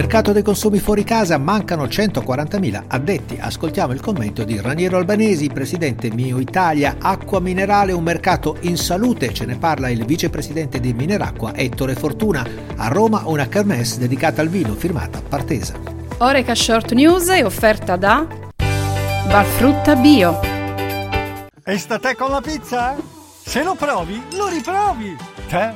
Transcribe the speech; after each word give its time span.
Mercato 0.00 0.32
dei 0.32 0.42
consumi 0.42 0.78
fuori 0.78 1.04
casa, 1.04 1.36
mancano 1.36 1.84
140.000 1.84 2.84
addetti. 2.86 3.36
Ascoltiamo 3.38 3.92
il 3.92 4.00
commento 4.00 4.44
di 4.44 4.58
Raniero 4.58 4.96
Albanesi, 4.96 5.48
presidente 5.48 6.10
Mio 6.10 6.38
Italia. 6.38 6.96
Acqua 6.98 7.38
minerale, 7.38 7.92
un 7.92 8.02
mercato 8.02 8.56
in 8.60 8.78
salute. 8.78 9.34
Ce 9.34 9.44
ne 9.44 9.56
parla 9.56 9.90
il 9.90 10.06
vicepresidente 10.06 10.80
di 10.80 10.94
Mineracqua, 10.94 11.54
Ettore 11.54 11.96
Fortuna. 11.96 12.48
A 12.76 12.88
Roma 12.88 13.24
una 13.26 13.46
kermesse 13.46 13.98
dedicata 13.98 14.40
al 14.40 14.48
vino, 14.48 14.72
firmata 14.72 15.20
Partesa. 15.20 15.74
Oreca 16.16 16.54
Short 16.54 16.92
News 16.92 17.28
è 17.28 17.44
offerta 17.44 17.96
da 17.96 18.26
Valfrutta 19.28 19.96
Bio. 19.96 20.40
E 21.62 21.76
sta 21.76 21.98
te 21.98 22.16
con 22.16 22.30
la 22.30 22.40
pizza? 22.40 22.96
Se 23.44 23.62
lo 23.62 23.74
provi, 23.74 24.18
lo 24.32 24.48
riprovi. 24.48 25.14
Te? 25.46 25.72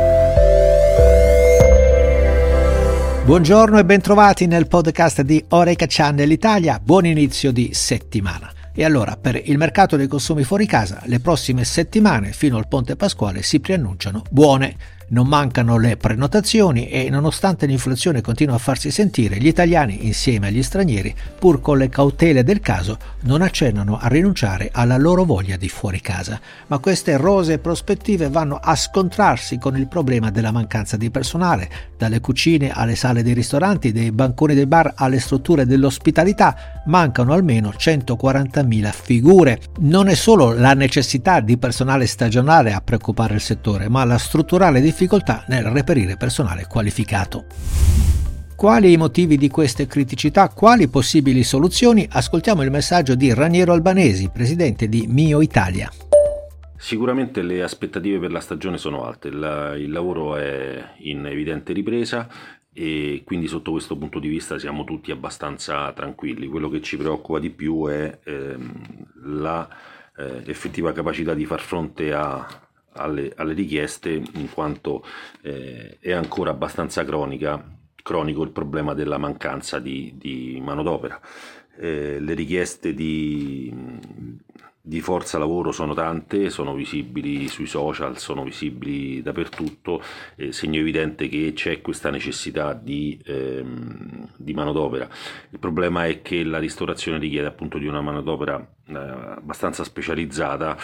Buongiorno 3.24 3.78
e 3.78 3.86
bentrovati 3.86 4.46
nel 4.46 4.68
podcast 4.68 5.22
di 5.22 5.42
Oreca 5.48 5.86
Channel 5.88 6.30
Italia. 6.30 6.78
Buon 6.78 7.06
inizio 7.06 7.52
di 7.52 7.70
settimana. 7.72 8.52
E 8.74 8.84
allora, 8.84 9.16
per 9.16 9.40
il 9.42 9.56
mercato 9.56 9.96
dei 9.96 10.08
consumi 10.08 10.44
fuori 10.44 10.66
casa, 10.66 11.00
le 11.06 11.20
prossime 11.20 11.64
settimane 11.64 12.32
fino 12.32 12.58
al 12.58 12.68
Ponte 12.68 12.96
Pasquale 12.96 13.40
si 13.40 13.60
preannunciano 13.60 14.24
buone. 14.30 14.76
Non 15.08 15.26
mancano 15.28 15.76
le 15.76 15.96
prenotazioni 15.96 16.88
e 16.88 17.10
nonostante 17.10 17.66
l'inflazione 17.66 18.20
continua 18.20 18.56
a 18.56 18.58
farsi 18.58 18.90
sentire, 18.90 19.38
gli 19.38 19.46
italiani, 19.46 20.06
insieme 20.06 20.48
agli 20.48 20.62
stranieri, 20.62 21.14
pur 21.38 21.60
con 21.60 21.78
le 21.78 21.88
cautele 21.88 22.42
del 22.42 22.60
caso, 22.60 22.98
non 23.20 23.42
accennano 23.42 23.98
a 23.98 24.08
rinunciare 24.08 24.70
alla 24.72 24.96
loro 24.96 25.24
voglia 25.24 25.56
di 25.56 25.68
fuori 25.68 26.00
casa. 26.00 26.40
Ma 26.66 26.78
queste 26.78 27.16
rose 27.16 27.58
prospettive 27.58 28.28
vanno 28.28 28.58
a 28.60 28.74
scontrarsi 28.74 29.58
con 29.58 29.76
il 29.76 29.88
problema 29.88 30.30
della 30.30 30.50
mancanza 30.50 30.96
di 30.96 31.10
personale, 31.10 31.70
dalle 31.96 32.20
cucine 32.20 32.70
alle 32.70 32.96
sale 32.96 33.22
dei 33.22 33.34
ristoranti, 33.34 33.92
dai 33.92 34.10
banconi 34.10 34.54
dei 34.54 34.66
bar 34.66 34.94
alle 34.96 35.20
strutture 35.20 35.66
dell'ospitalità, 35.66 36.82
mancano 36.86 37.32
almeno 37.32 37.72
140.000 37.76 38.90
figure. 38.90 39.60
Non 39.80 40.08
è 40.08 40.14
solo 40.14 40.52
la 40.52 40.74
necessità 40.74 41.40
di 41.40 41.56
personale 41.56 42.06
stagionale 42.06 42.72
a 42.72 42.80
preoccupare 42.80 43.34
il 43.34 43.40
settore, 43.40 43.88
ma 43.88 44.04
la 44.04 44.18
strutturale 44.18 44.80
difficoltà 44.80 45.02
difficoltà 45.04 45.44
nel 45.48 45.64
reperire 45.64 46.16
personale 46.16 46.66
qualificato. 46.66 47.44
Quali 48.56 48.92
i 48.92 48.96
motivi 48.96 49.36
di 49.36 49.48
queste 49.48 49.86
criticità? 49.86 50.48
Quali 50.48 50.88
possibili 50.88 51.42
soluzioni? 51.42 52.08
Ascoltiamo 52.10 52.62
il 52.62 52.70
messaggio 52.70 53.14
di 53.14 53.34
Raniero 53.34 53.72
Albanesi, 53.72 54.30
presidente 54.32 54.88
di 54.88 55.06
Mio 55.06 55.42
Italia. 55.42 55.90
Sicuramente 56.76 57.42
le 57.42 57.62
aspettative 57.62 58.18
per 58.18 58.30
la 58.30 58.40
stagione 58.40 58.78
sono 58.78 59.04
alte, 59.04 59.30
la, 59.30 59.74
il 59.76 59.90
lavoro 59.90 60.36
è 60.36 60.82
in 60.98 61.26
evidente 61.26 61.72
ripresa 61.72 62.26
e 62.72 63.22
quindi 63.24 63.46
sotto 63.46 63.72
questo 63.72 63.96
punto 63.96 64.18
di 64.18 64.28
vista 64.28 64.58
siamo 64.58 64.84
tutti 64.84 65.10
abbastanza 65.10 65.92
tranquilli. 65.92 66.46
Quello 66.46 66.70
che 66.70 66.80
ci 66.80 66.96
preoccupa 66.96 67.38
di 67.38 67.50
più 67.50 67.86
è 67.88 68.18
ehm, 68.24 68.72
la 69.40 69.68
eh, 70.16 70.42
effettiva 70.46 70.92
capacità 70.92 71.34
di 71.34 71.44
far 71.44 71.60
fronte 71.60 72.12
a, 72.12 72.63
alle, 72.94 73.32
alle 73.36 73.52
richieste 73.52 74.10
in 74.10 74.50
quanto 74.52 75.04
eh, 75.42 75.98
è 76.00 76.12
ancora 76.12 76.50
abbastanza 76.50 77.04
cronica, 77.04 77.62
cronico 78.02 78.42
il 78.42 78.50
problema 78.50 78.94
della 78.94 79.18
mancanza 79.18 79.78
di, 79.78 80.14
di 80.16 80.60
manodopera. 80.62 81.20
Eh, 81.76 82.20
le 82.20 82.34
richieste 82.34 82.94
di, 82.94 83.72
di 84.86 85.00
forza 85.00 85.38
lavoro 85.38 85.72
sono 85.72 85.94
tante, 85.94 86.50
sono 86.50 86.74
visibili 86.74 87.48
sui 87.48 87.66
social, 87.66 88.18
sono 88.18 88.44
visibili 88.44 89.22
dappertutto, 89.22 90.02
eh, 90.36 90.52
segno 90.52 90.78
evidente 90.78 91.26
che 91.28 91.52
c'è 91.54 91.80
questa 91.80 92.10
necessità 92.10 92.74
di, 92.74 93.18
ehm, 93.24 94.28
di, 94.36 94.52
manodopera. 94.52 95.08
Il 95.48 95.58
problema 95.58 96.06
è 96.06 96.20
che 96.20 96.44
la 96.44 96.58
ristorazione 96.58 97.16
richiede 97.18 97.46
appunto 97.46 97.78
di 97.78 97.86
una 97.86 98.02
manodopera 98.02 98.58
eh, 98.88 98.94
abbastanza 98.94 99.84
specializzata 99.84 100.76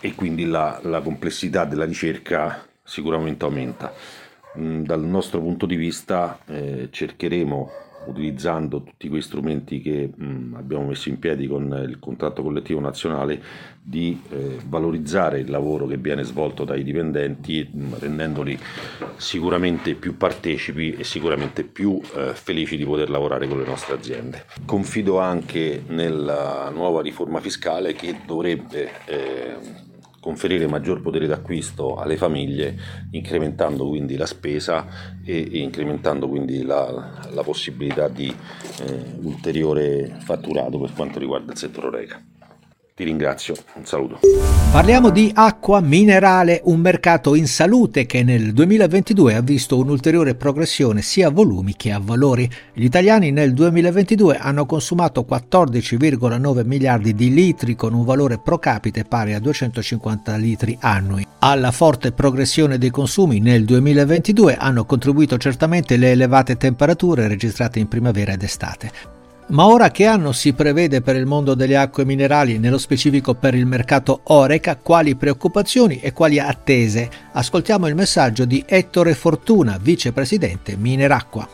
e 0.00 0.14
quindi 0.14 0.44
la, 0.44 0.78
la 0.82 1.00
complessità 1.00 1.64
della 1.64 1.84
ricerca 1.84 2.66
sicuramente 2.82 3.44
aumenta. 3.44 3.92
Mm, 4.58 4.84
dal 4.84 5.02
nostro 5.02 5.40
punto 5.40 5.66
di 5.66 5.76
vista 5.76 6.38
eh, 6.46 6.88
cercheremo, 6.90 7.70
utilizzando 8.06 8.82
tutti 8.82 9.08
quei 9.08 9.20
strumenti 9.20 9.82
che 9.82 10.10
mh, 10.14 10.24
mm, 10.24 10.54
abbiamo 10.54 10.86
messo 10.86 11.08
in 11.08 11.18
piedi 11.18 11.46
con 11.46 11.84
il 11.86 11.98
contratto 11.98 12.42
collettivo 12.42 12.80
nazionale, 12.80 13.42
di 13.82 14.20
eh, 14.30 14.58
valorizzare 14.66 15.40
il 15.40 15.50
lavoro 15.50 15.86
che 15.86 15.96
viene 15.98 16.22
svolto 16.22 16.64
dai 16.64 16.82
dipendenti, 16.82 17.68
mh, 17.70 17.84
mm, 17.84 17.92
rendendoli 17.98 18.58
sicuramente 19.16 19.94
più 19.94 20.16
partecipi 20.16 20.92
e 20.92 21.04
sicuramente 21.04 21.64
più 21.64 22.00
eh, 22.14 22.32
felici 22.32 22.76
di 22.76 22.84
poter 22.84 23.10
lavorare 23.10 23.46
con 23.46 23.58
le 23.58 23.66
nostre 23.66 23.94
aziende. 23.94 24.46
Confido 24.64 25.18
anche 25.18 25.82
nella 25.88 26.70
nuova 26.72 27.02
riforma 27.02 27.40
fiscale 27.40 27.92
che 27.92 28.20
dovrebbe 28.24 28.90
eh, 29.04 29.84
conferire 30.26 30.66
maggior 30.66 31.02
potere 31.02 31.28
d'acquisto 31.28 31.94
alle 31.94 32.16
famiglie, 32.16 32.76
incrementando 33.12 33.86
quindi 33.86 34.16
la 34.16 34.26
spesa 34.26 34.84
e, 35.24 35.48
e 35.52 35.58
incrementando 35.60 36.26
quindi 36.26 36.64
la, 36.64 37.28
la 37.30 37.42
possibilità 37.44 38.08
di 38.08 38.26
eh, 38.26 39.04
ulteriore 39.22 40.16
fatturato 40.18 40.80
per 40.80 40.92
quanto 40.94 41.20
riguarda 41.20 41.52
il 41.52 41.58
settore 41.58 41.86
Oreca. 41.86 42.35
Ti 42.96 43.04
ringrazio, 43.04 43.54
un 43.74 43.84
saluto. 43.84 44.20
Parliamo 44.72 45.10
di 45.10 45.30
acqua 45.34 45.80
minerale, 45.82 46.62
un 46.64 46.80
mercato 46.80 47.34
in 47.34 47.46
salute 47.46 48.06
che 48.06 48.22
nel 48.22 48.54
2022 48.54 49.34
ha 49.34 49.42
visto 49.42 49.76
un'ulteriore 49.76 50.34
progressione 50.34 51.02
sia 51.02 51.28
a 51.28 51.30
volumi 51.30 51.74
che 51.76 51.92
a 51.92 52.00
valori. 52.02 52.50
Gli 52.72 52.84
italiani 52.84 53.32
nel 53.32 53.52
2022 53.52 54.38
hanno 54.38 54.64
consumato 54.64 55.26
14,9 55.28 56.64
miliardi 56.64 57.14
di 57.14 57.34
litri 57.34 57.76
con 57.76 57.92
un 57.92 58.06
valore 58.06 58.38
pro 58.38 58.58
capite 58.58 59.04
pari 59.04 59.34
a 59.34 59.40
250 59.40 60.34
litri 60.36 60.74
annui. 60.80 61.26
Alla 61.40 61.72
forte 61.72 62.12
progressione 62.12 62.78
dei 62.78 62.88
consumi 62.88 63.40
nel 63.40 63.66
2022 63.66 64.56
hanno 64.56 64.86
contribuito 64.86 65.36
certamente 65.36 65.98
le 65.98 66.12
elevate 66.12 66.56
temperature 66.56 67.28
registrate 67.28 67.78
in 67.78 67.88
primavera 67.88 68.32
ed 68.32 68.42
estate. 68.42 69.15
Ma 69.48 69.68
ora 69.68 69.90
che 69.92 70.06
anno 70.06 70.32
si 70.32 70.54
prevede 70.54 71.02
per 71.02 71.14
il 71.14 71.24
mondo 71.24 71.54
delle 71.54 71.76
acque 71.76 72.04
minerali, 72.04 72.58
nello 72.58 72.78
specifico 72.78 73.34
per 73.34 73.54
il 73.54 73.64
mercato 73.64 74.22
Oreca, 74.24 74.76
quali 74.76 75.14
preoccupazioni 75.14 76.00
e 76.00 76.12
quali 76.12 76.40
attese? 76.40 77.08
Ascoltiamo 77.30 77.86
il 77.86 77.94
messaggio 77.94 78.44
di 78.44 78.64
Ettore 78.66 79.14
Fortuna, 79.14 79.78
vicepresidente 79.80 80.76
Mineracqua. 80.76 81.48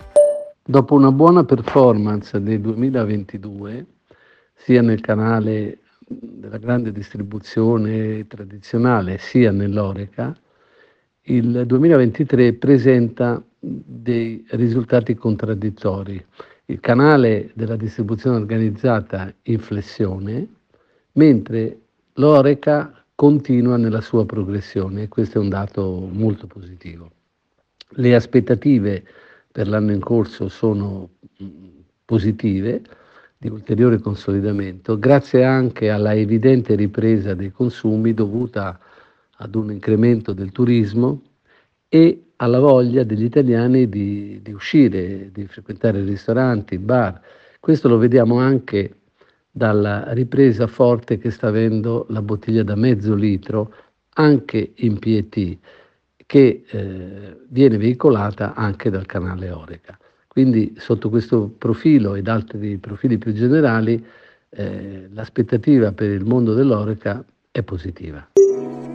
Dopo 0.65 0.95
una 0.95 1.13
buona 1.13 1.45
performance 1.45 2.41
del 2.41 2.63
2022, 2.63 3.85
sia 4.55 4.81
nel 4.81 5.01
canale 5.01 5.81
della 6.09 6.57
grande 6.57 6.93
distribuzione 6.93 8.27
tradizionale 8.27 9.19
sia 9.19 9.51
nell'Oreca, 9.51 10.35
il 11.25 11.65
2023 11.67 12.55
presenta 12.55 13.43
dei 13.59 14.43
risultati 14.49 15.15
contraddittori 15.15 16.25
il 16.67 16.81
canale 16.81 17.51
della 17.55 17.77
distribuzione 17.77 18.37
organizzata 18.37 19.33
in 19.43 19.59
flessione, 19.59 20.47
mentre 21.13 21.79
l'Oreca 22.15 23.05
continua 23.15 23.77
nella 23.77 24.01
sua 24.01 24.25
progressione 24.25 25.03
e 25.03 25.09
questo 25.09 25.39
è 25.39 25.41
un 25.41 25.49
dato 25.49 26.09
molto 26.11 26.47
positivo. 26.47 27.11
Le 27.91 28.15
aspettative 28.15 29.05
per 29.51 29.69
l'anno 29.69 29.93
in 29.93 30.01
corso 30.01 30.49
sono 30.49 31.11
positive 32.05 32.83
di 33.37 33.49
ulteriore 33.49 33.99
consolidamento, 33.99 34.99
grazie 34.99 35.45
anche 35.45 35.91
alla 35.91 36.15
evidente 36.15 36.75
ripresa 36.75 37.35
dei 37.35 37.51
consumi 37.51 38.15
dovuta 38.15 38.79
ad 39.37 39.55
un 39.55 39.73
incremento 39.73 40.33
del 40.33 40.53
turismo 40.53 41.23
e 41.89 42.32
alla 42.43 42.59
voglia 42.59 43.05
degli 43.05 43.23
italiani 43.23 43.89
di, 43.89 44.41
di 44.43 44.53
uscire, 44.53 45.31
di 45.33 45.47
frequentare 45.47 46.03
ristoranti, 46.03 46.77
bar. 46.77 47.21
Questo 47.61 47.89
lo 47.89 47.99
vediamo 47.99 48.39
anche 48.39 48.97
dalla 49.49 50.13
ripresa 50.13 50.67
forte 50.67 51.19
che 51.19 51.31
sta 51.31 51.49
avendo 51.49 52.07
la 52.09 52.21
bottiglia 52.21 52.65
da 52.65 52.75
mezzo 52.75 53.15
litro 53.15 53.73
anche 54.15 54.73
in 54.75 54.99
PET, 54.99 55.59
che 56.27 56.65
eh, 56.67 57.37
viene 57.49 57.77
veicolata 57.77 58.55
anche 58.55 58.91
dal 58.91 59.07
canale 59.07 59.51
Oreca. 59.51 59.97
Quindi 60.27 60.75
sotto 60.79 61.11
questo 61.11 61.49
profilo 61.57 62.17
ed 62.17 62.27
altri 62.27 62.77
profili 62.79 63.19
più 63.19 63.33
generali, 63.33 64.05
eh, 64.51 65.09
l'aspettativa 65.13 65.93
per 65.93 66.11
il 66.11 66.25
mondo 66.25 66.55
dell'Oreca 66.55 67.25
è 67.53 67.63
positiva. 67.63 68.27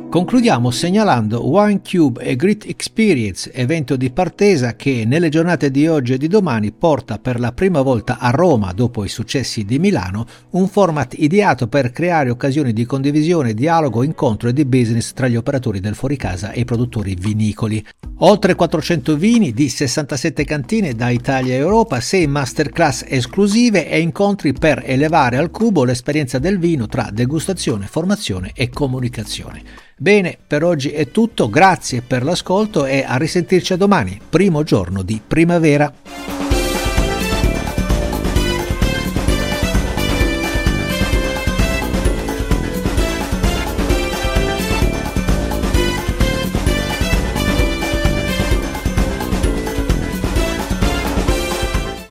Concludiamo 0.09 0.71
segnalando 0.71 1.45
Wine 1.45 1.81
Cube 1.81 2.24
e 2.24 2.38
Grit 2.38 2.63
Experience, 2.65 3.51
evento 3.51 3.98
di 3.98 4.09
Partesa 4.09 4.77
che 4.77 5.04
nelle 5.06 5.27
giornate 5.27 5.69
di 5.69 5.86
oggi 5.86 6.13
e 6.13 6.18
di 6.18 6.30
domani 6.30 6.71
porta 6.71 7.19
per 7.19 7.42
la 7.42 7.51
prima 7.51 7.81
volta 7.81 8.18
a 8.18 8.30
Roma, 8.30 8.71
dopo 8.71 9.04
i 9.04 9.09
successi 9.09 9.65
di 9.65 9.80
Milano, 9.80 10.25
un 10.51 10.69
format 10.69 11.13
ideato 11.18 11.68
per 11.68 11.92
creare 11.92 12.30
occasioni 12.30 12.71
di 12.71 12.86
condivisione, 12.86 13.54
dialogo, 13.54 14.01
incontro 14.01 14.48
e 14.48 14.54
di 14.54 14.63
business 14.63 15.12
tra 15.12 15.27
gli 15.27 15.36
operatori 15.36 15.81
del 15.81 15.94
fuoricasa 15.94 16.51
e 16.51 16.62
i 16.62 16.65
produttori 16.65 17.13
vinicoli. 17.13 17.86
Oltre 18.19 18.56
400 18.56 19.18
vini 19.18 19.51
di 19.51 19.68
67 19.68 20.45
cantine 20.45 20.95
da 20.95 21.10
Italia 21.10 21.53
e 21.53 21.57
Europa, 21.57 22.00
6 22.00 22.27
masterclass 22.27 23.03
esclusive 23.06 23.89
e 23.89 24.00
incontri 24.00 24.53
per 24.53 24.81
elevare 24.86 25.38
al 25.38 25.51
cubo 25.51 25.83
l'esperienza 25.83 26.39
del 26.39 26.60
vino 26.60 26.88
tra 26.88 27.10
degustazione, 27.12 27.88
formazione 27.88 28.53
e 28.56 28.69
comunicazione. 28.69 29.88
Bene, 29.99 30.38
per 30.45 30.63
oggi 30.63 30.91
è 30.91 31.09
tutto, 31.09 31.49
grazie 31.49 32.03
per 32.03 32.23
l'ascolto 32.23 32.85
e 32.85 33.03
a 33.03 33.17
risentirci 33.17 33.73
a 33.73 33.77
domani, 33.77 34.21
primo 34.29 34.61
giorno 34.61 35.01
di 35.01 35.19
primavera. 35.25 35.91